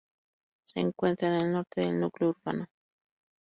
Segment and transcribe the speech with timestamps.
[0.63, 2.65] Se encuentra en el norte del núcleo urbano.